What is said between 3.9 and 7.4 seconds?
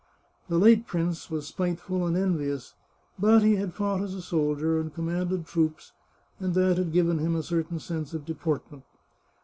as a soldiier, and commanded troops, and that had given him